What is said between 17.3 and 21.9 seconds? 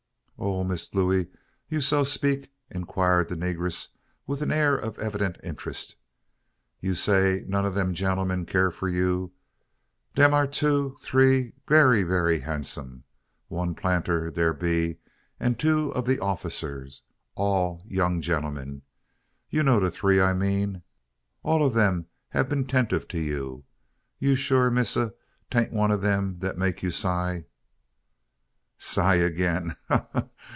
all young gen'l'm. You know de tree I mean. All ob